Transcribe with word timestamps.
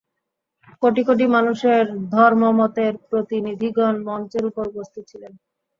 কোটি 0.81 1.01
কোটি 1.07 1.25
মানুষের 1.35 1.83
ধর্মমতের 2.11 2.93
প্রতিনিধিগণ 3.09 3.95
মঞ্চের 4.07 4.43
উপর 4.49 4.63
উপস্থিত 4.71 5.03
ছিলেন। 5.11 5.33